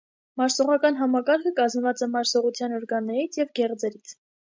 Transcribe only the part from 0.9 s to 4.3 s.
համակարգը կազմված է մարսողության օրգաններից և գեղձերից։